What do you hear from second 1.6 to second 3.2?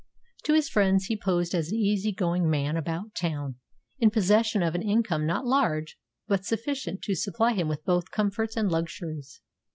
an easy going man about